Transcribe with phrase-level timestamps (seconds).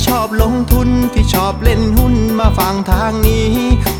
[0.00, 3.50] ที่ชอบลงทุนที่ชอบเล่นหุ้นมาฟังทางนี้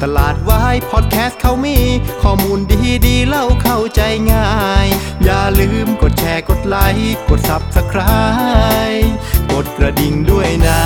[0.03, 1.79] ตลาดวายพอดแคสต์เขามี
[2.23, 4.01] ข้อมูลดีดีเล่าเข้าใจ
[4.33, 4.51] ง่า
[4.85, 4.87] ย
[5.25, 9.09] อย่าลืมกดแชร์กดไลค์กด Subscribe
[9.53, 10.83] กดกระดิ่งด้วยนะ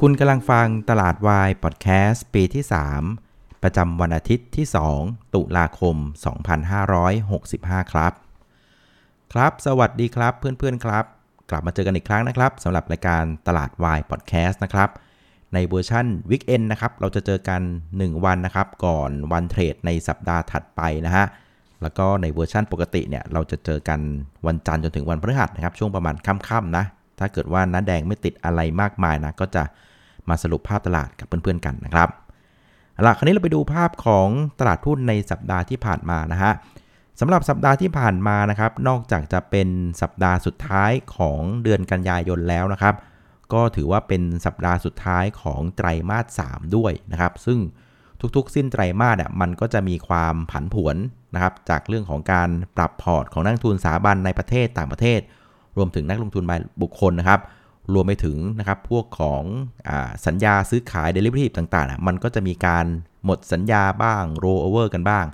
[0.00, 2.64] คุณกำลังฟังตลาดวายพอดแคสต์ปีที่
[3.12, 4.66] 3 ประจำวันอาทิตย์ที่
[5.00, 5.96] 2 ตุลาคม
[7.14, 8.12] 2565 ครับ
[9.32, 11.06] ครับ สวัสดีครับเพื่อนๆครับ
[11.52, 14.90] กลับมาเจอกันอีกครั้งนะครับสำหรับรายการตลาดวายพอดแคสต์นะครับ
[15.54, 17.62] ในเวอร์ชัน weekend นะครับ เราจะเจอกัน
[17.94, 21.26] 1 วันนะครับ ก่อนวันเทรดในสัปดาห์ถัดไปนะฮะ
[21.82, 24.00] แล้วก็ในเวอร์ชันปกติเนี่ยเราจะเจอกัน
[24.46, 26.84] วันจันทร์จนถึงวันพฤหัสนะครับ ช่วงประมาณค่ำๆนะ
[27.18, 29.62] ถ้าเกิดว่าน้าแดงไม่ติดอะไรมากมายนะก็จะ
[30.28, 32.08] มาสรุปภาพตลาดกับเพื่อนๆกันนะครับ
[32.94, 36.52] เอาล่ะคราวนี้เราไปดูภาพของตลาดหุ้นในสัปดาห์ที่ผ่านมานะฮะ
[37.24, 39.68] สำหรับสัปดาห์ที่ผ่านมานะครับ นอกจากจะเป็น
[40.02, 42.94] สัปดาห์สุดท้ายของเดือนกันยายนแล้วนะครับ
[43.52, 47.58] ก็ถือว่าเป็นสัปดาห์สุดท้ายของไตรมาส 3 ด้วยนะครับ ซึ่ง
[48.36, 50.96] ทุกๆ สิ้นไตรมาสอะมันก็จะมีความผันผวน
[51.34, 55.20] นะครับจากเรื่องของการปรับพอร์ตของนักลงทุนสถาบันในประเทศต่างประเทศ
[55.76, 57.40] รวมถึงนักลงทุนรายบุคคลนะครับ
[57.94, 59.42] รวมไปถึงนะครับพวกของ
[59.88, 59.90] อ
[60.26, 62.84] สัญญาซื้อขาย derivative ต่างๆ มันก็จะมีการ
[63.24, 65.26] หมดสัญญาบ้าง roll over กันบ้าง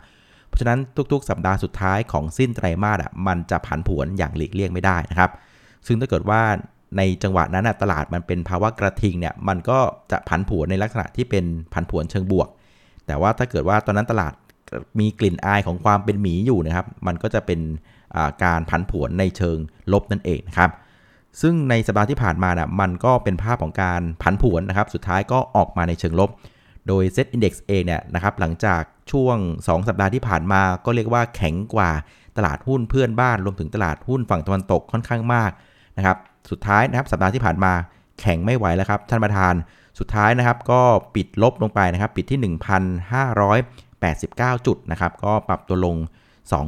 [0.59, 0.79] ะฉะนั้น
[1.13, 5.31] ทุกๆ สัปดาห์สุดท้ายของสิ้นไตรมาสอะมันจะผันผวนอย่างหลีกเลี่ยงไม่ได้นะครับ
[5.87, 6.41] ซึ่งถ้าเกิดว่า
[6.97, 9.79] ในจังหวะนั้นตลาดมันเป็นภาวะกระทิงเนี่ยมันก็
[10.11, 12.49] จะผันผวนในลักษณะที่เป็นผันผวนเชิงบวก
[13.07, 14.33] แต่ว่าถ้าเกิดว่าตอนนั้นตลาด
[15.01, 17.61] มีกลิ่นอายของความเป็นหมีอยู่นะครับ มันก็จะเป็น
[18.45, 19.57] การผันผวนในเชิง
[19.93, 20.71] ลบนั่นเองนะครับ
[21.41, 26.31] ซึ่งในสัปดาห์ที่ผ่านมานะมันก็เป็นภาพของการผันผวนนะครับ สุดท้ายก็ออกมาในเชิงลบ
[26.89, 31.91] โดย Set Index เองเนี่ยนะครับหลังจากช่วง 2 สัปดาห์ที่ผ่านมาก็เรียกว่าแข็งกว่า
[32.37, 35.51] ตลาดหุ้นเพื่อนบ้าน รวมถึงตลาดหุ้นฝั่งตะวันตกค่อนข้างมาก
[35.97, 36.17] นะครับ
[36.51, 37.73] สุดท้ายนะครับสัปดาห์ที่ผ่านมา
[38.21, 39.55] แข็งไม่ไหวแล้วครับท่านประธาน
[39.99, 40.83] สุดท้ายนะครับก็
[41.15, 42.41] ปิดลบลงไปนะครับปิดที่
[43.19, 45.97] 1,589 จุดนะครับก็ปรับตัวลง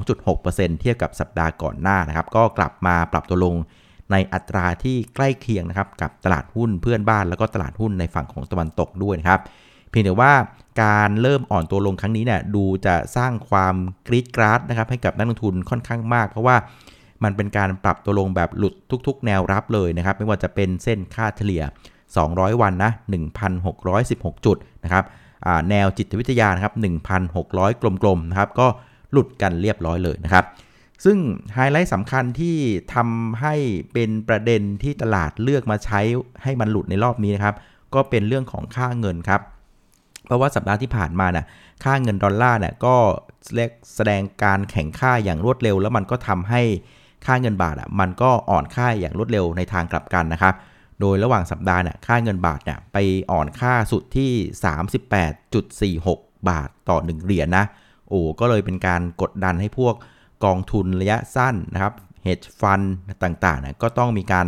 [0.04, 3.56] 2.6%เทียบกับสัปดาห์ก่อนหน้านะครับก็กลับมาปรับตัวลง
[4.12, 9.40] ในอัตราที่ใกล้เคียงนะครับกับตลาดหุ้นเพื่อนบ้าน แล้วก็ตลาดหุ้นในฝั่งของตะวันตกด้วยนะครับ
[9.90, 10.32] เพียงแต่ว่า
[10.82, 13.74] การเริ่มอ่อนตัวลงครั้งนี้เนี่ยดูจะสร้างความ
[14.06, 16.56] กรีดกราดนะครับให้กับนักลงทุนค่อนข้างมาก เพราะว่า
[17.24, 18.74] มันเป็นการปรับตัวลงแบบหลุด
[19.06, 21.62] ทุก ๆ แนวรับเลยนะครับ ไม่ว่าจะเป็นเส้นค่าเฉลี่ย
[22.10, 22.92] 200 วันนะ
[23.68, 25.04] 1,616 จุดนะครับ
[25.70, 26.74] แนวจิตวิทยานะครับ
[27.28, 28.66] 1,600 กลมๆนะครับก็
[29.12, 30.44] หลุดกันเรียบร้อยเลยนะครับ
[31.04, 31.18] ซึ่ง
[31.54, 32.56] ไฮไลท์สำคัญที่
[32.94, 33.54] ทำให้
[33.92, 36.00] เป็นประเด็นที่ตลาดเลือกมาใช้
[36.42, 37.54] ให้มันหลุดในรอบนี้นะครับ
[37.94, 39.40] ก็เป็นเรื่องของค่าเงินครับ
[40.30, 41.46] เพราะว่าสัปดาห์ที่ผ่านมาน่ะ
[41.84, 42.96] ค่าเงินดอลลาร์เนี่ยก็
[43.94, 46.62] แสดงการแข็งค่าอย่างรวดเร็ว แล้วมันก็ทำให้
[47.26, 50.54] ค่าเงินบาทอะมันก็อ่อนค่าอย่างรวดเร็วในทางกลับกันนะครับ
[51.00, 52.96] โดยระหว่างสัปดาห์เนี่ยค่าเงินบาทเนี่ยไป
[53.30, 54.30] อ่อนค่าสุดที่
[56.00, 57.64] 38.46 บาทต่อ 1 เหรียญนะ
[58.08, 59.94] โอ้ก็เลยเป็นการกดดันให้พวก
[60.44, 61.94] กองทุนระยะสั้นนะครับ
[62.26, 62.86] hedge fund
[63.22, 64.46] ต่างๆเนี่ยก็ต้องมีการ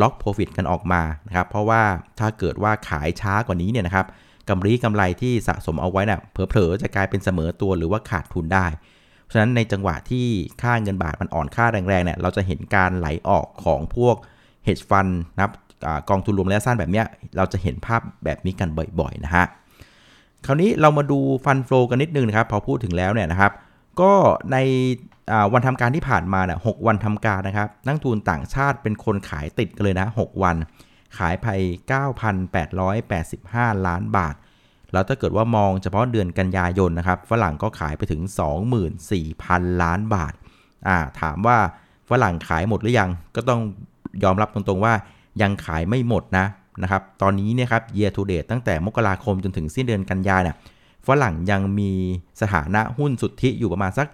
[0.00, 1.82] ล็อก profit กันออกมานะครับ เพราะว่า
[2.18, 4.06] ถ้าเกิดว่าขายช้ากว่านี้เนี่ยนะครับ
[4.48, 8.66] กำไรกำไรที่สะสมเอาไว้นี่ยเผลอๆจะกลายเป็นเสมอตัวหรือว่าขาดทุนได้
[9.22, 10.26] เพราะฉะนั้นในจังหวะที่
[10.62, 14.16] ค่าเงินบาทมันอ่อนค่าแรงๆเนี่ยเราจะเห็นการไหลออกของพวก
[14.66, 15.52] hedge fund นะครับ
[16.10, 18.68] กองทุนรวมระยะสั้นแบบเนี้ยเราจะเห็นภาพแบบนี้กัน
[19.00, 19.44] บ่อยๆนะฮะ
[20.46, 23.52] คราวนี้เรามาดูฟันโฟลกันนิดนึงนะครับพอพูดถึงแล้วเนี่ยนะครับ
[24.00, 24.12] ก็
[24.52, 24.56] ใน
[25.52, 30.56] วันทำการที่ผ่านมาเนี่ยหวันทำการนะครับ นักทุนต่างชาติเป็นคนขายติดกันเลยนะ 6 วัน
[31.18, 31.46] ขายไป
[33.08, 34.34] 9,885 ล้านบาท
[34.92, 38.22] แล้วถ้าเกิดว่ามองเฉพาะเดือนกันยายนนะครับ ฝรั่งก็ขายไปถึง
[39.02, 40.32] 24,000 ล้านบาท
[40.88, 41.58] อ่า ถามว่า
[42.10, 43.60] ฝรั่งขายหมดหรือยัง ก็ต้อง
[44.24, 44.94] ยอมรับตรงๆว่า
[45.42, 46.46] ยังขายไม่หมดนะ
[46.82, 50.56] นะครับ ตอนนี้เนี่ยครับ year to date ตั้งแต่มกราคมจนถึงสิ้นเดือนกันยาเนี่ย
[51.06, 51.92] ฝรั่งยังมี
[52.40, 54.06] สถานะหุ้นสุทธิอยู่ประมาณสัก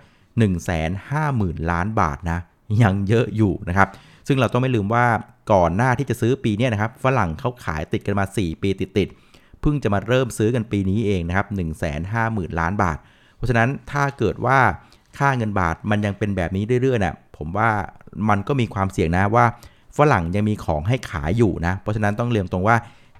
[1.02, 2.38] 150,000 ล้านบาทนะ
[2.82, 3.88] ยังเยอะอยู่นะครับ
[4.26, 5.04] ซึ่งเราต้องไม่ลืมว่า
[5.52, 11.46] ก่อนหน้าที่จะซื้อปีนี้นะครับฝรั่งเขาขายติดกันมา 4 ปีติดๆเพิ่งจะมาเริ่มซื้อกันปีนี้เองนะครับ
[12.02, 12.98] 150,000 ล้านบาท
[13.36, 14.58] เพราะฉะนั้นถ้าเกิดว่า
[15.18, 17.70] ค่าเงินบาทมันยังเป็นแบบนี้เรื่อยๆนะผมว่า
[18.28, 19.46] มันก็มีความเสี่ยงนะว่า
[19.98, 22.76] ฝรั่งยังมีของให้ขายอยู่นะ เพราะฉะนั้นต้องเรียนตรงว่า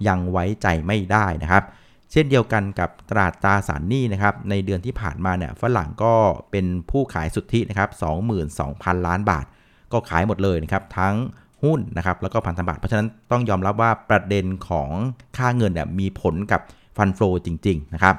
[0.07, 1.63] ยังไว้ใจไม่ได้นะครับ
[2.11, 6.13] เช่นเดียวกันกับตลาดตราสารหนี้นะครับ ในเดือนที่ผ่านมาเนี่ยฝรั่งก็
[6.51, 7.89] เป็นผู้ขายสุทธินะครับ
[8.43, 9.45] 22,000 ล้านบาท
[9.91, 11.15] ก็ขายหมดเลยนะครับ ทั้ง
[11.63, 14.89] หุ้นนะครับแล้วก็พันธบัตรเพราะฉะนั้นต้องยอมรับว่าประเด็นของ
[15.37, 16.61] ค่าเงินเนี่ยมีผลกับ
[16.97, 18.15] fund flow จริง ๆ นะครับ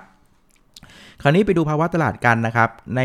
[1.23, 3.00] คราวนี้ไปดูภาวะตลาดกันนะครับ ใน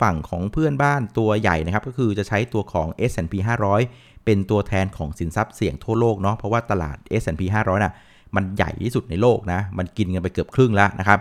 [0.00, 3.34] ฝั่งของเพื่อนบ้านตัวใหญ่นะครับ ก็คือจะใช้ตัวของ S&P
[3.80, 7.92] 500 เป็นตัวแทนของสินทรัพย์เสี่ยงทั่วโลกเนาะเพราะว่าตลาด S&P 500น่ะ
[8.36, 11.18] มันใหญ่ที่สุดในโลกนะ มันกินกันไปเกือบครึ่งแล้วนะครับ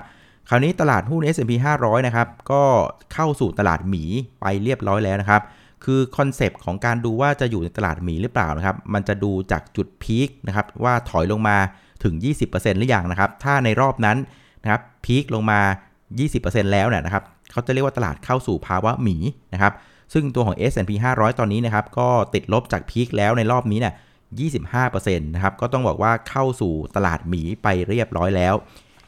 [0.49, 2.61] คราวนี้ตลาดหุ้น S&P 500 นะครับ ก็
[3.13, 4.03] เข้าสู่ตลาดหมี
[4.41, 5.41] ไปเรียบร้อยแล้วนะครับ
[5.85, 11.57] คือคอนเซปต์ของการดูว่าจะอยู่ในตลาดหมีหรือเปล่านะครับ มันจะดูจากจุด peak นะครับว่าถอยลงมา
[12.03, 12.13] ถึง
[12.47, 14.17] 20%หรือยังนะครับ ถ้าในรอบนั้น
[14.63, 15.59] นะครับพีคลงมา
[16.15, 19.15] 20%แล้วเนี่ยนะครับเขาจะเรียกว่าตลาดเข้าสู่ภาวะหมี
[19.53, 19.73] นะครับ
[20.13, 23.93] ซึ่งตัวของ S&P 500 ตอนนี้นะครับก็ติดลบจากพีคแล้วในรอบนี้เนี่ย
[24.79, 28.53] 25%นะครับ ก็ต้องบอกว่าเข้าสู่ตลาดหมีไปเรียบร้อยแล้ว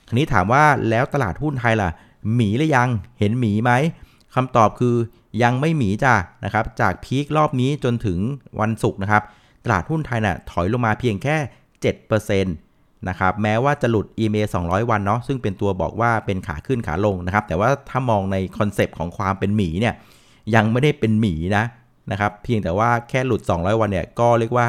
[0.08, 1.90] ทีนี้ถามว่าแล้วตลาดหุ้นไทยล่ะ
[2.36, 2.90] หมีหรือยัง
[3.20, 3.72] เห็นหมีไหม
[4.36, 4.96] คำตอบคือ
[5.44, 6.14] ยังไม่หมีจ้ะ
[6.46, 8.20] นะครับจากพีครอบนี้จนถึง
[8.60, 9.24] วันศุกร์นะครับ
[9.64, 11.36] ตลาดหุ้นไทยนะ่ะถอยลงมาเพียงแค่
[12.02, 19.96] 7%นะครับแม้ว่าจะหลุด EMA 200 วันเนาะซึ่งเป็นตัวบอกว่าเป็นขาขึ้นขาลงนะครับแต่ว่าถ้ามองในคอนเซปต์ของความเป็นหมีเนี่ย
[20.56, 21.64] ยังไม่ได้เป็นหมีนะ
[22.12, 24.68] นะครับเพียงแต่ว่าแค่หลุด 200 วันเนี่ยก็เรียกว่า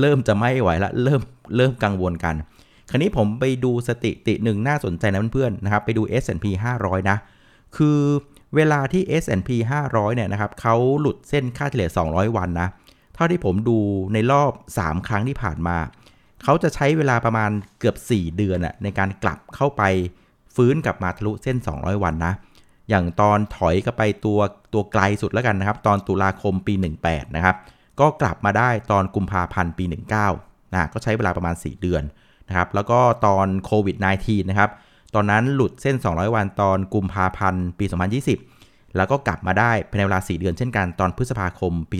[0.00, 1.20] เริ่มจะไม่ไหวละเริ่ม
[1.56, 2.34] เริ่มกังวลกัน
[2.90, 6.46] คราวนี้ผมไปดูสถิติหนึ่งน่าสนใจนะเพื่อนๆนะครับไปดู S&P
[6.78, 7.16] 500 นะ
[7.76, 7.98] คือ
[8.56, 9.50] เวลาที่ S&P
[9.84, 12.68] 500 เนี่ยนะครับเขาหลุดเส้นค่าเฉลี่ย 200 วันนะ
[13.14, 13.78] เท่าที่ผมดู
[14.12, 15.76] ในรอบ 3 ครั้งที่ผ่านมา
[16.42, 19.82] เขาจะใช้เวลาประมาณเกือบ 4 เดือนอะในการกลับเข้าไป
[20.54, 22.34] ฟื้นกลับมาทะลุเส้น 200 วันนะ
[22.88, 24.40] อย่างตอนถอยก็ไปตัว
[24.72, 26.74] ตัวไกลสุดแล้วกันนะครับ ตอนตุลาคมปี
[27.04, 27.56] 18 นะครับ
[28.00, 29.84] ก็กลับมาได้ตอนกุมภาพันธ์ปี
[30.28, 32.02] 19นะก็ใช้เวลาประมาณ 4 เดือน
[32.48, 34.70] นะครับ แล้วก็ตอนโควิด -19 นะครับ
[35.14, 37.84] ตอนนั้นหลุดเส้น 200 วันตอนกุมภาพันธ์ปี
[38.40, 41.98] 2020 แล้วก็กลับมาได้ภายในเวลา 4 เดือนเช่นกันตอนพฤษภาคมปี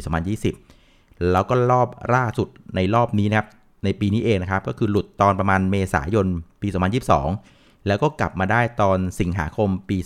[0.63, 3.49] 2020 แล้วก็รอบล่าสุดในรอบนี้นะครับ
[3.85, 6.27] ในปีนี้เองนะครับ ก็คือหลุดตอนประมาณเมษายน
[6.63, 6.69] ปี
[7.27, 9.97] 2022 แล้วก็กลับมาได้ตอนสิงหาคมปี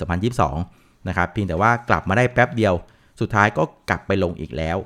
[0.49, 2.75] 2022 นะครับเพียงแต่ว่ากลับมาได้แป๊บเดียว
[3.21, 4.77] สุดท้ายก็กลับไปลงอีกแล้ว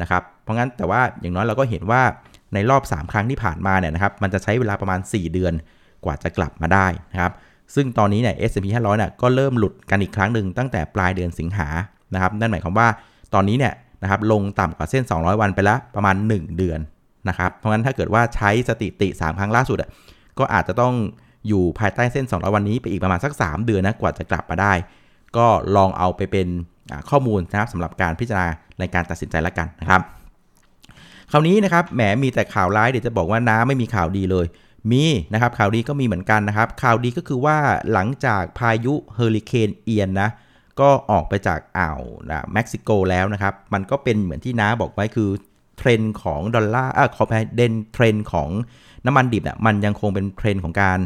[0.00, 2.02] นะครับ เพราะงั้นแต่ว่าอย่างน้อยเราก็เห็นว่า
[2.54, 5.52] ในรอบ 3 ครั้งที่ผ่านมาเนี่ยนะครับ มันจะใช้เวลาประมาณ 4 เดือน
[6.04, 7.32] กว่าจะกลับมาได้นะครับ
[7.74, 11.68] ซึ่งตอนนี้เนี่ย S&P 500เนี่ยก็เริ่มหลุดกันอีกครั้งหนึ่งตั้งแต่ปลายเดือนสิงหา
[12.14, 12.88] นะครับนั่นหมายความว่า
[13.34, 16.80] ตอนนี้เนี่ยนะครับลงต่ำกว่าเส้น 200 วันไปแล้วประมาณ 1 เดือน
[17.28, 19.90] นะครับเพราะงั้นถ้าเกิดว่าใช้สถิติ 3 ครั้งล่าสุดอะ
[20.38, 20.94] ก็อาจจะต้อง
[21.48, 24.72] อยู่ภายใต้เส้น 200 วันนี้ไปอีกประมาณสัก 3 เดือนนะกว่าจะกลับมาได้
[25.36, 25.46] ก็
[25.76, 26.48] ลองเอาไปเป็น
[27.10, 28.46] ข้อมูลนะครับสำหรับการพิจารณา
[28.78, 30.00] ในการตัดสินใจละกันนะครับ
[31.32, 34.46] คราวนี้นะครับแหมมีแต่ข่าวร้ายเดี๋ยวจะบอกว่าน้าไม่มีข่าวดีเลย
[34.90, 37.58] มีนะครับข่าวดีก็มีเหมือนกันนะครับ ข่าวดีก็คือว่า
[37.92, 40.30] หลังจากพายุเฮอริเคนเอียนนะ
[40.80, 45.30] ก็ออกไปจากอ่าวนะเม็กซิโกแล้วนะครับ มันก็เป็นเหมือนที่น้าบอกไว้คือ
[45.78, 48.48] เทรนของดอลลาร์อะขออภัย trend trend ของ
[49.06, 50.98] น้ำมันดิบเนี่ยมันยังคงเป็นเทรนของการ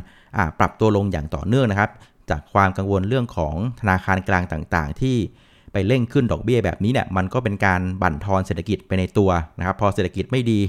[0.58, 1.90] ปรับตัวลงอย่างต่อเนื่องนะครับ
[2.30, 5.16] จากความกังวลเรื่องของธนาคารกลางต่างๆ ที่
[5.72, 10.60] ไปเร่งขึ้นดอกเบี้ยแบบนี้เนี่ยมันก็เป็นการบั่นทอนเศรษฐกิจไปในตัวนะครับ พอเศรษฐกิจไม่ดี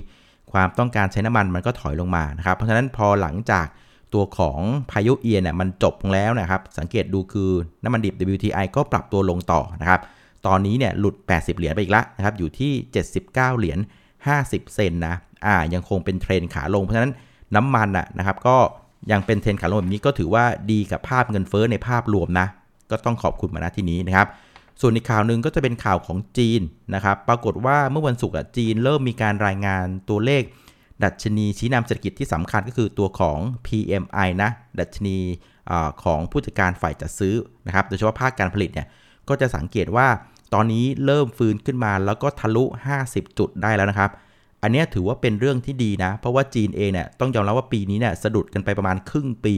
[0.54, 3.66] ความต้องการใช้น้ำมันมันก็ถอยลงมานะครับ เพราะฉะนั้นพอหลังจาก
[4.14, 4.60] ตัวของ
[4.92, 7.52] พายุเอียนเนี่ยมันจบลงแล้วนะครับ สังเกตดูคือ
[7.84, 10.02] น้ำมันดิบ WTI ก็ปรับตัวลงต่อนะครับ
[10.48, 12.72] ตอนนี้เนี่ยหลุด 80 เหรียญไปอีกแล้วนะครับ อยู่ที่
[13.08, 13.80] 79 เหรียญ
[14.28, 15.16] 50 เซนนะ
[15.46, 17.14] อ่า ยังคงเป็นเทรนขาลง เพราะฉะนั้น
[17.56, 18.58] น้ำมันอะนะครับ ก็
[19.12, 22.48] ยังเป็นเทรนขาลงแบบนี้ก็ถือว่าดีกับภาพเงินเฟ้อในภาพรวมนะ
[22.92, 24.28] ก็ต้องขอบคุณมาณที่นี้นะครับ
[24.82, 26.62] ส่วนอีกข่าวหนึ่งก็จะเป็นข่าวของจีน
[26.96, 30.44] นะครับ ปรากฏว่าเมื่อวันศุกร์จีนเริ่มมีการรายงานตัวเลข
[31.04, 33.38] ดัชนีชี้นำเศรษฐกิจที่สำคัญก็คือตัวของ
[33.68, 34.50] PMI นะ
[34.80, 35.18] ดัชนี
[35.70, 35.74] อ
[36.04, 37.36] ของผู้จัดการฝ่ายจัดซื้อ
[37.68, 38.88] นะครับ โดยเฉพาะภาคการผลิตเนี่ย
[39.30, 40.08] ก็จะสังเกตว่า
[40.54, 42.64] ตอนนี้เริ่มฟื้นขึ้นมาแล้วก็ทะลุ
[43.02, 44.12] 50 จุดได้แล้วนะครับ
[44.64, 49.56] อันนี้ถือว่าเป็นเรื่องที่ดีนะ เพราะว่าจีนเองเนี่ยต้องยอมรับว่าปีนี้เนี่ยสะดุดกันไปประมาณครึ่งปี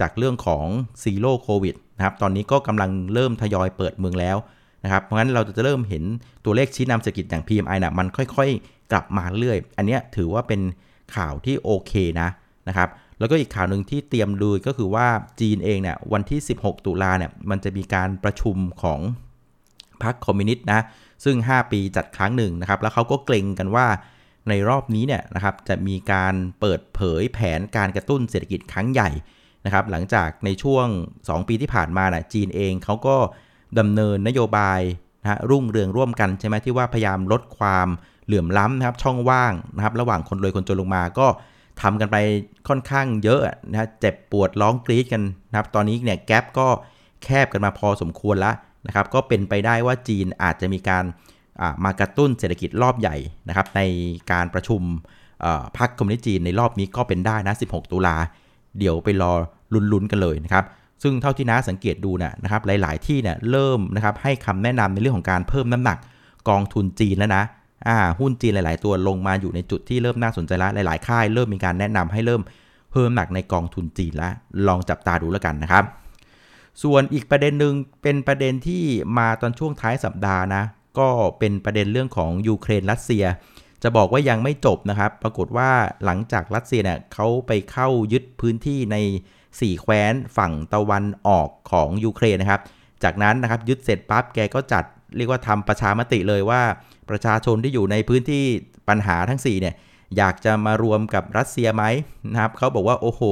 [0.00, 0.64] จากเรื่องของ
[1.02, 4.36] ซีโร่โควิด นะครับตอนนี้ก็กำลังเริ่มทยอยเปิดเมืองแล้ว
[4.84, 6.04] นะครับเพราะงั้นเราจะเริ่มเห็น
[6.44, 10.60] ตัวเลขชี้นำเศรษฐกิจอย่าง PMI นะมันค่อยๆ กลับมาเรื่อย อันนี้ถือว่าเป็น
[11.16, 12.28] ข่าวที่โอเคนะ
[12.68, 12.88] นะครับ
[13.18, 15.06] แล้วก็อีกข่าวหนึ่งที่เตรียมดูก็คือว่า
[15.40, 19.00] จีนเองเนี่ยวันที่ 16 ตุลาเนี่ยมันจะมีการประชุมของ
[20.02, 20.80] พรรคคอมมิวนิสต์นะ
[21.24, 23.86] ซึ่ง 5 ปีจัดครั้งหนึ่งนะครับแล้วเขาก็เกรงกันว่า
[24.48, 29.10] ในรอบนี้เนี่ยนะครับจะมีการเปิดเผยแผนการกระตุ้นเศรษฐกิจครั้งใหญ่
[29.64, 30.86] นะครับหลังจากในช่วง
[31.18, 33.16] 2 ปีที่ผ่านมานะจีนเองเขาก็
[33.78, 34.80] ดำเนินนโยบาย
[35.22, 37.88] นะรุ่งเรืองร่วมกันใช่ไหมที่ว่าพยายามลดความ
[38.26, 41.26] เหลื่อมล้ำนะครับช่องว่างนะครับระหว่างคนรวยคนจนลงมาก็
[41.82, 42.16] ทำกันไป
[42.68, 43.40] ค่อนข้างเยอะ
[43.70, 46.66] นะเจ็บปวดร้องกรี๊ดกันนะครับตอนนี้เนี่ยแกลบก็
[47.24, 48.54] แคบกันมาพอสมควรแล้ว
[48.86, 51.04] นะครับก็เป็นไปได้ว่าจีนอาจจะมีการ
[51.84, 53.16] มากระตุ้นเศรษฐกิจรอบใหญ่
[53.48, 53.80] นะครับใน
[54.32, 54.82] การประชุม
[55.78, 58.16] พรรคคอมมิวนิสต์จีนในรอบนี้ก็เป็นได้นะ 16 ตุลา
[58.78, 59.32] เดี๋ยวไปรอ
[59.92, 60.64] ลุ้นๆกันเลยนะครับ
[61.02, 65.98] ซึ่งเท่าที่น้าสังเกตดูนะนะครับหลาย ๆ ที่เนี่ยเริ่มนะครับให้คำแนะนำในเรื่องของการเพิ่มน้ำหนัก
[66.48, 67.44] กองทุนจีนแล้วนะ
[67.88, 72.42] อ่าหุ้นจีนหลาย ๆ ตัวลงมาอยู่ในจุดที่เริ่มน่าสนใจแล้วหลาย ๆ ค่ายเริ่มมีการแนะนำให้เริ่ม
[72.92, 74.32] เพิ่มหนักในกองทุนจีนแล้ว
[74.66, 75.84] ลองจับตาดูแล้วกันนะครับ
[76.82, 78.84] ส่วนอีกประเด็นหนึ่งเป็นประเด็นที่
[79.18, 80.62] มาตอนช่วงท้ายสัปดาห์นะ
[80.98, 81.08] ก็
[81.38, 83.24] เป็นประเด็นเรื่องของยูเครนรัสเซีย
[83.82, 85.70] จะบอกว่ายังไม่จบนะครับ ปรากฏว่า
[86.04, 88.96] หลังจากรัสเซียเนี่ยเขาไปเข้ายึดพื้นที่ใน
[89.38, 92.60] 4 แคว้นฝั่งตะวันออกของยูเครนนะครับ
[93.04, 94.84] จากนั้นนะครับยึดเสร็จปั๊บแกก็จัด
[95.16, 96.62] เรียกว่าทำประชามติเลยว่า
[97.10, 98.44] ประชาชนที่อยู่ในพื้นที่
[98.88, 99.74] ปัญหาทั้ง 4 เนี่ย
[100.16, 101.84] อยากจะมารวมกับรัสเซียไหม
[102.32, 103.22] นะครับเขาบอกว่าโอ้โห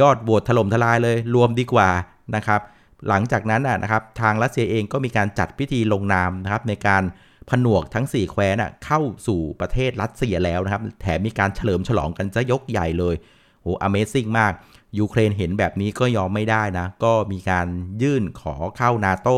[0.00, 1.90] ยอดโหวตถล่มทลายเลย รวมดีกว่า
[2.36, 2.60] นะครับ
[3.08, 7.02] หลังจากนั้นนะครับทางรัสเซียเองก็มีการจัดพิธีลงนามนะครับในการ
[7.50, 13.14] ผนวกทั้ง 4 แคว้นเข้าสู่ประเทศรัสเซียแล้วนะครับ แถมมีการเฉลิมฉลองกันจะยกใหญ่เลย
[13.62, 14.52] โอ้ Amazing มาก
[14.98, 17.66] ยูเครนเห็นแบบนี้ก็ยอมไม่ได้นะ ก็มีการ
[18.02, 19.28] ยื่นขอเข้านาโต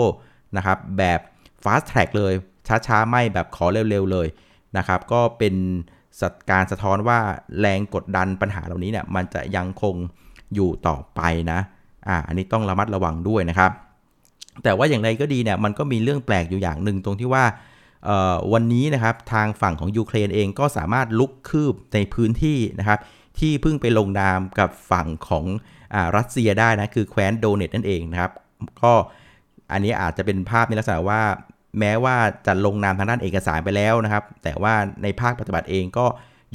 [0.56, 1.20] นะครับ แบบ
[1.64, 2.32] fast track เลย
[2.86, 4.26] ช้าๆ ไม่แบบขอเร็วๆ เลย
[4.76, 5.54] นะครับ ก็เป็น
[6.50, 7.18] การสะท้อนว่า
[7.60, 9.94] แรงกดดันปัญหาเหล่านี้เนี่ย มันจะยังคง
[10.54, 11.20] อยู่ต่อไป
[11.52, 11.60] นะ
[12.08, 13.70] อ่า อันนี้ต้องระมัดระวังด้วยนะครับ
[14.64, 17.44] แต่ว่าอย่างไรก็ดีเนี่ย มันก็มีเรื่องแปลกอยู่อย่างหนึ่งตรงที่ว่า
[18.52, 22.98] วันนี้นะครับทางฝั่งของยูเครนเองก็สามารถลุกคืบในพื้นที่นะครับ
[23.38, 25.44] ที่เพิ่งไปลงนามกับฝั่งของ
[25.94, 28.32] อรัสเซียได้นะคือแคว้นโดเนตนั่นเองนะครับ
[28.82, 28.92] ก็
[29.72, 31.22] อันนี้อาจจะเป็นภาพในลักษณะว่า
[31.78, 36.06] แม้ว่าจะลงนามทางด้านเอกสารไปแล้วนะครับ แต่ว่าในภาคปฏิบัติเองก็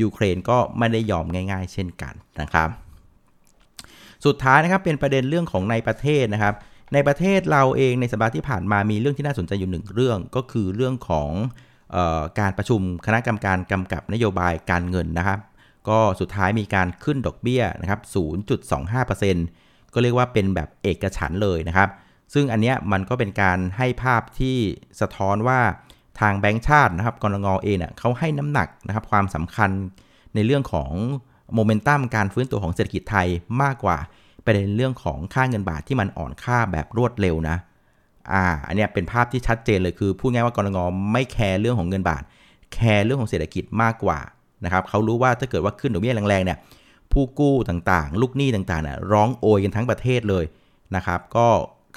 [0.02, 2.70] ยูเครนก็ไม่ได้ยอมง่าย ๆ เช่นกันนะครับ
[4.26, 6.56] สุดท้ายนะครับเป็นประเด็นเรื่องของในประเทศนะครับ
[6.94, 11.30] ในประเทศเราเองในสัปดาห์ที่ผ่านมามีเรื่องที่น่าสนใจอยู่หนึ่งเรื่องก็คือเรื่องของ
[11.96, 15.40] ออการประชุมคณะกรรมการกำกับนโยบายการเงินนะครับ
[15.90, 18.00] ก็สุดท้ายมีการขึ้นดอกเบี้ยนะครับ
[18.78, 21.90] 0.25%ก็เรียกว่าเป็นแบบเอกฉันเลยนะครับ
[22.34, 24.58] ซึ่งอันเนี้ยมันก็เป็นการให้ภาพที่
[25.02, 25.60] สะท้อนว่า
[26.20, 29.72] ทางแบงก์ชาตินะครับกรงงเองเน่ยเขาให้น้ำหนักนะครับความสำคัญ
[30.36, 30.92] ในเรื่องของ
[31.54, 33.28] โมเมนตัมการฟื้นตัวของเศรษฐกิจไทย
[33.62, 33.98] มากกว่า
[34.46, 37.58] ประเด็นเรื่องของค่าเงินบาทที่มันอ่อนค่าแบบรวดเร็วนะ
[38.34, 42.24] อ่า อันนี้เป็นภาพที่ชัดเจนเลยคือพูดง่ายว่ากรงงไม่แคร์เรื่องของเงินบาท
[42.74, 44.20] แคร์เรื่องของเศรษฐกิจมากกว่า
[44.66, 46.58] นะครับเขารู้ว่าถ้าเกิดว่าขึ้นดอกเบี้ยแรงๆเนี่ย
[47.12, 50.46] ผู้กู้ต่างๆ ลูกหนี้ต่างๆเนี่ยร้องโอยกันทั้งประเทศเลย
[50.96, 51.48] นะครับ ก็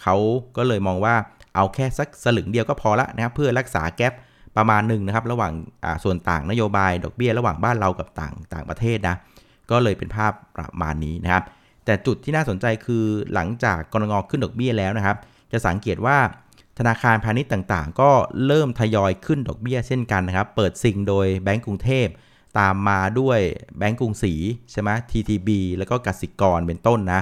[0.00, 0.16] เขา
[0.56, 1.14] ก็เลยมองว่า
[1.54, 4.12] เอาแค่สักสลึงเดียวก็พอละนะครับเพื่อรักษาแกลบ
[4.56, 5.52] ประมาณหนึ่งนะครับ ระหว่าง
[6.04, 9.16] ส่วนต่างนโยบายดอกเบี้ย ระหว่างบ้านเรากับต่างต่างประเทศนะ
[9.70, 11.42] ก็เลยเป็นภาพประมาณนี้นะครับ
[11.84, 15.16] แต่จุดที่น่าสนใจคือหลังจากกรงงขึ้นดอกเบี้ยแล้วนะครับ
[15.52, 16.18] จะสังเกตว่า
[16.78, 18.10] ธนาคารพาณิชย์ต่างๆ ก็
[18.46, 22.06] เริ่มทยอยขึ้นดอกเบี้ยเช่นกันนะครับ เปิดซิงโดยแบงก์กรุงเทพ
[22.58, 23.38] ตามมาด้วย
[23.78, 24.34] แบงก์กรุงศรี
[24.70, 25.48] ใช่ไหม TTB
[25.78, 27.20] แล้วก็กสิกรเป็นต้นนะ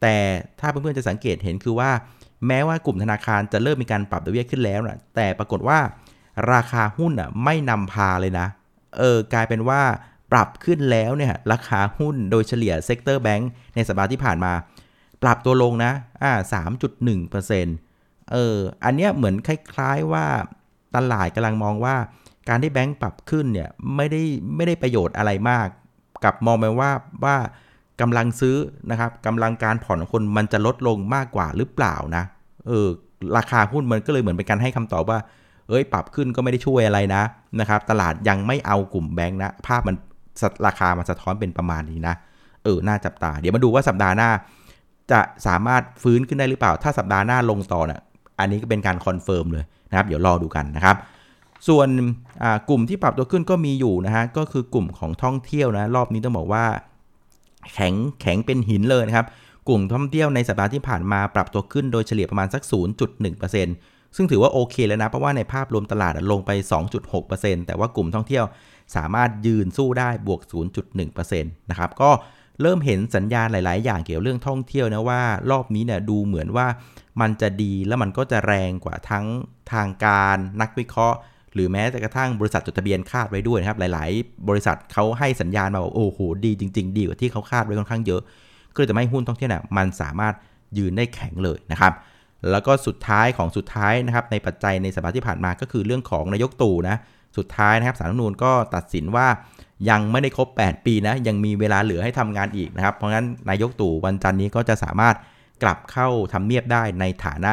[0.00, 0.14] แต่
[0.60, 1.90] ถ้าเพื่อนๆจะสังเกตเห็นคือว่า
[2.46, 5.78] แม้ว่ากลุ่มธนาคารจะเริ่มมีการปรับดอกเบี้ยขึ้นแล้วนะแต่ปรากฏว่า
[6.52, 8.46] ราคาหุ้นอะไม่นำพาเลยนะ
[8.98, 9.82] เออกลายเป็นว่า
[10.32, 14.52] ปรับขึ้นแล้วเนี่ยราคาหุ้นโดยเฉลี่ย sector แบงก์ในสัปดาห์ที่ผ่านมา
[15.22, 17.76] ปรับตัวลงนะอ่าสามจุดหนึ่งเปอร์เซ็นต์
[18.32, 20.26] เอออันเนี้ยเหมือนคล้ายๆว่า
[20.96, 21.96] ตลาดกำลังมองว่า
[22.48, 24.22] การที่แบงก์ปรับขึ้นเนี่ยไม่ได้
[24.56, 25.66] ไม่ได้ประโยชน์อะไรมาก
[26.24, 26.92] กับมองไปว่า
[27.24, 27.36] ว่า
[28.00, 28.56] กำลังซื้อ
[28.90, 32.24] นะครับกำลังการผ่อนของคนมันจะลดลงมากกว่าหรือเปล่านะ
[32.66, 32.88] เออ
[33.36, 35.18] ราคาหุ้นมันก็เลยเหมือนเป็นการให้คำตอบว่า
[35.68, 37.22] เอ้ยปรับขึ้นก็ไม่ได้ช่วยอะไรนะ
[37.60, 39.96] นะครับ ตลาดยังไม่เอากลุ่มแบงค์นะ ภาพมัน
[40.66, 42.14] ราคามันสะท้อนเป็นประมาณนี้นะ
[42.64, 44.30] เออ น่าจับตา เดี๋ยวมาดูว่าสัปดาห์หน้า
[45.12, 48.00] จะสามารถฟื้นขึ้นได้หรือเปล่า ถ้าสัปดาห์หน้าลงต่อเนะ่ย
[48.38, 50.96] อันนี้ก็เป็นการ confirm เลยนะครับ เดี๋ยวรอดูกันนะครับ
[51.68, 51.88] ส่วน
[52.68, 56.64] กลุ่มที่ปรับตัวขึ้นก็มีอยู่นะฮะ ก็คือกลุ่มของท่องเที่ยวนะ รอบนี้ต้องบอกว่า
[57.72, 59.26] แข็ง แข็งเป็นหินเลยนะครับ
[59.68, 62.62] กลุ่มท่องเที่ยวในสัปดาห์ที่ผ่านมาปรับตัวขึ้นโดยเฉลี่ยประมาณสัก
[63.38, 66.50] 0.1%ซึ่งถือว่าโอเคแล้วนะ เพราะว่าในภาพรวมตลาดลงไป
[67.08, 68.44] 2.6%แต่ว่ากลุ่มท่องเที่ยว
[68.96, 70.40] สามารถยืนสู้ได้บวก
[70.90, 72.10] 0.1%นะครับก็
[72.62, 76.66] เริ่มเห็นสัญญาณหลาย ๆ อย่างเกี่ยวเรื่องท่องเที่ยวนะว่ารอบนี้เนี่ยดูเหมือนว่า
[77.20, 79.26] มันจะดีแล้วมันก็จะแรงกว่าทั้ง
[79.72, 81.18] ทางการนักวิเคราะห์
[81.54, 88.20] หรือแม้แต่กระทั่งบริษัทจดทะเบียนคาดไว้ด้วยนะครับ หลาย ๆ บริษัทเขาให้สัญญาณมาว่าโอ้โหดีจริง ๆ ดีกว่าที่เขาคาดไว้ค่อนข้างเยอะ
[88.74, 90.34] ก็เลยจะไม่หุ้นท่องเที่ยวเนี่ยมันสามารถ
[90.78, 91.92] ยืนได้แข็งเลยนะครับ
[92.50, 96.96] แล้วก็สุดท้ายของสุดท้ายนะครับในปัจจัยในสัปดาห์ที่ผ่านมาก็คือเรื่องของนายกตู่นะ
[97.36, 99.26] สุดท้ายนะครับสารรัฐมนูลก็ตัดสินว่า
[99.90, 105.16] ยังไม่ได้ครบ 8 ปีนะยังมีเวลาเหลือให้ทำงานอีกนะครับ เพราะงั้นนายกตู่วันจันนี้ก็จะสามารถ
[105.62, 107.52] กลับเข้าทำเนียบได้ในฐานะ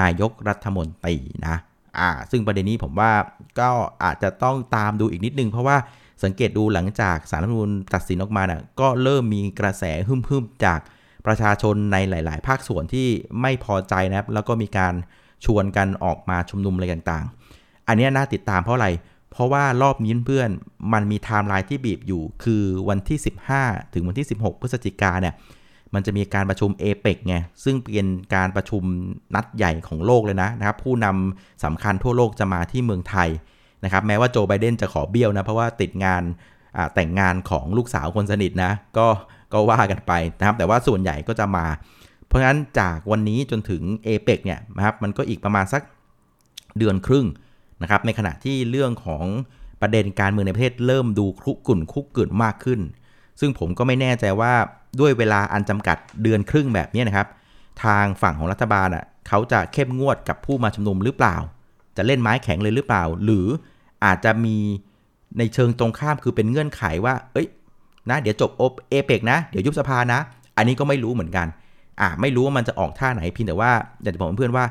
[0.00, 1.16] นายกรัฐมนตรี
[1.46, 1.56] นะ
[1.98, 3.12] อ่าซึ่งประเด็นนี้ผมว่า
[3.60, 3.70] ก็
[4.04, 5.76] อาจจะต้องตามดูอีกนิดนึง เพราะว่า
[6.24, 10.80] สังเกตดูหลังจากสารรัฐมนูลตัดสินออกมาน่ะก็เริ่มมีกระแสหึ่มๆจาก
[11.26, 13.08] ประชาชนในหลาย ๆ ภาคส่วนที่
[13.40, 14.94] ไม่พอใจนะครับ แล้วก็มีการ
[15.44, 18.88] ชวนกันออกมาชุมนุมอะไรต่างๆ อันนี้น่าติดตามเพราะอะไร
[19.30, 20.50] เพราะว่ารอบนี้เพื่อน
[20.92, 23.18] มันมีไทม์ไลน์ที่บีบอยู่ คือวันที่
[23.56, 25.34] 15 ถึงวันที่ 16 พฤศจิกาเนี่ย
[25.94, 28.82] มันจะมีการประชุมเอเปกไง ซึ่งเป็นการประชุม
[29.34, 33.28] นัดใหญ่ของโลกเลยนะนะครับ ผู้นำสำคัญทั่วโลกจะมาที่เมืองไทย
[33.84, 36.22] นะครับ แม้ว่าโจไบเดนจะขอเบี้ยวนะ เพราะว่าติดงาน
[36.94, 39.06] แต่งงานของลูกสาวคนสนิทนะ ก็
[39.52, 41.66] ก็ว่ากันไปนะครับ แต่ว่าส่วนใหญ่ก็จะมา
[42.26, 45.82] เพราะฉะนั้นจากวันนี้จนถึงเอเปกเนี่ยนะครับ มันก็อีกประมาณสัก
[46.78, 47.26] เดือนครึ่ง
[47.82, 49.24] นะครับในขณะที่เรื่องของ
[49.80, 52.80] ประเด็นการเมืองในประเทศเริ่มดูคลุกกุ่นคุกกุ่นมากขึ้น
[53.40, 54.52] ซึ่งผมก็ไม่แน่ใจว่า
[55.00, 57.28] ด้วยเวลาอันจำกัดเดือนครึ่งแบบนี้นะครับ
[57.84, 61.36] ทางฝั่งของรัฐบาลอะเขาจะเข้มงวดกับผู้มาชุมนุมหรือเปล่า
[61.96, 63.46] จะเล่นไม้แข็งเลยหรือเปล่า หรือ
[64.04, 64.56] อาจจะมี
[65.38, 67.48] ในเชิงตรงข้ามคือเป็นเงื่อนไขว่า เอ้ย
[68.10, 70.20] นะ เดี๋ยวจบโอเอเปกนะ เดี๋ยวยุบสภานะ
[70.56, 71.46] อันนี้ก็ไม่รู้เหมือนกัน
[72.00, 74.64] อ่าไม่รู้ว่ามันจะออกท่าไหนเพียงแต่ว่าอยากจะบอกเพื่อนว่า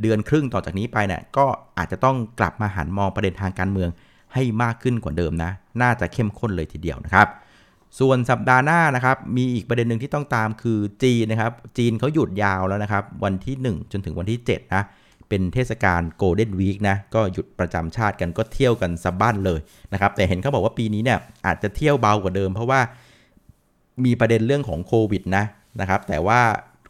[0.00, 1.46] เดือนครึ่งต่อจากนี้ไปเนี่ยก็
[1.78, 3.90] อาจจะต้องกลับมาหันมองประเด็นทางการเมือง
[4.34, 5.50] ให้มากขึ้นกว่าเดิมนะ
[5.82, 7.28] น่าจะเข้มข้นเลยทีเดียวนะครับ
[8.00, 14.82] ส่วนสัปดาห์หน้านะครับ มีอีกประเด็นหนึ่งที่ต้องตามคือจีนนะครับ จีนเขาหยุดยาวแล้วนะครับ วันที่ 1 จนถึงวันที่ 7 นะ
[15.28, 19.60] เป็นเทศกาลโกลเด้นวีคนะ ก็หยุดประจำชาติกันก็เที่ยวกันสะบั้นเลย
[19.92, 22.80] นะครับ แต่เห็นเขาบอกว่าปีนี้เนี่ยอาจจะเที่ยวเบากว่าเดิม เพราะว่า
[24.04, 25.44] มีประเด็นเรื่องของโควิดนะ
[25.80, 26.40] นะครับ แต่ว่า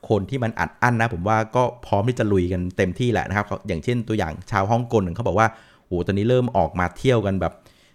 [0.08, 5.48] คนที่มันอัดอั้นนะผมว่าก็พร้อมที่จะลุยกันเต็มที่แหละนะครับ อย่างเช่นตัวอย่างชาวฮ่องกงเขาบอกว่า
[5.86, 7.52] โอ้ตอนนี้เริ่มออกมาเที่ยวกันแบบ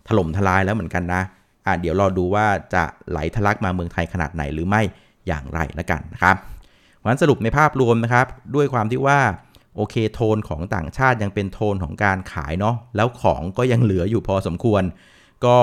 [0.08, 1.22] ถล่มทลายแล้วเหมือนกันนะ
[1.66, 4.82] อ่าเดี๋ยวรอดูว่าจะไหลทะลักมาเมืองไทยขนาดไหนหรือไม่
[5.28, 6.36] อย่างไรละกันนะครับ
[7.02, 9.20] วันสรุปในภาพรวมนะครับ ด้วยความที่ว่า
[9.76, 14.84] โอเคโทนของต่างชาติยังเป็นโทนของการขายเนาะแล้วของก็ยังเหลืออยู่พอสมควร
[15.46, 15.56] ก็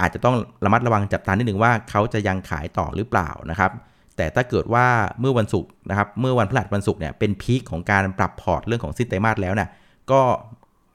[0.00, 3.70] อาจจะต้องระมัดระวังจับตานิดหนึ่งว่าเขาจะยังขายต่อหรือเปล่านะครับ
[4.18, 4.86] แต่ถ้าเกิดว่า
[5.20, 9.68] เมื่อวันศุกร์นะครับเมื่อวันพฤหัสวันศุกร์เนี่ยเป็น peak ของการปรับพอร์ตเรื่องของสิ้นไตรมาสแล้วนะ่ะ
[10.10, 10.20] ก็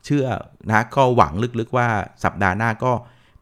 [0.05, 0.25] เชื่อ
[0.67, 1.87] นะก็หวังลึกๆว่า
[2.23, 2.91] สัปดาห์หน้าก็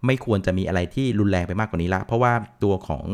[0.06, 3.06] ไม่ควรจะมีอะไรที่รุนแรงไปมากกว่านี้ละ เพราะว่าตัวของ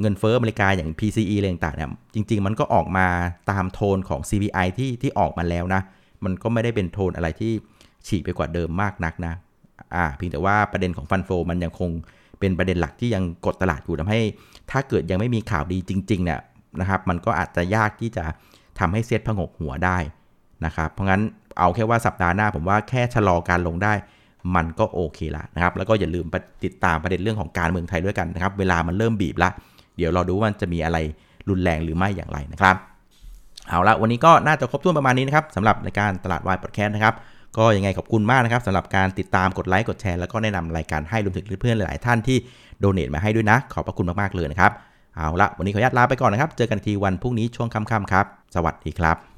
[0.00, 3.06] เงินเฟ้ออเมริกาอย่าง PCE อะไรต่างๆเนี่ยจริง ๆ มันก็ออกมา
[3.50, 5.82] ตามโทนของ CPI ที่ที่ออกมาแล้วนะ
[6.24, 7.52] มันก็ไม่ได้เป็นโทนอะไรที่
[8.06, 9.34] ฉีกไปกว่าเดิมมากนักนะ
[9.94, 11.90] อ่าเพียงแต่ว่าประเด็นของฟันโฟมันยังคง
[12.40, 14.20] เป็นประเด็นหลักที่ยังกดตลาดอยู่ทำให้
[14.70, 16.40] ถ้าเกิดยังไม่มีข่าวดีจริงๆเนี่ย
[16.80, 18.24] นะครับมันก็อาจจะยากที่จะ
[18.78, 19.98] ทำให้เซ็ตผงกหัวได้
[20.64, 21.22] นะครับเพราะงั้น
[21.58, 23.92] เอาแค่ว่าสัปดาห์หน้า ผมว่าแค่ชะลอการลงได้
[24.54, 26.26] มันก็โอเคละนะครับแล้วก็อย่าลืม
[26.64, 29.50] ติดตามประเด็นเรื่องของการเมืองไทยด้วยกันนะครับเวลามันเริ่มบีบละ
[29.96, 30.98] เดี๋ยวเราดูว่ามันจะมีอะไร
[31.48, 32.76] รุนแรงหรือไม่อย่างไรนะครับ
[33.68, 37.14] เอาละวันนี้ก็น่าจะครบถ้วนประมาณนี้นะครับสำหรับในการตลาดวายพอดแคสต์นะครับ
[37.56, 42.38] ก็ยังไงขอบคุณมากนะครับสำหรับการติดตามกดไลค์กดแชร์แล้วก็แนะนำรายการให้รวมถึงเพื่อนๆหลายๆท่านที่
[42.80, 44.72] โดเนทมาให้ด้วยนะ ขอบพระคุณมากๆเลยนะครับ
[45.14, 49.37] เอาละวันนี้ขออนุญาตลาไปก่อนนะครับ เจอกันทีวันพรุ่งนี้ช่วงค่ำๆครับ สวัสดีครับ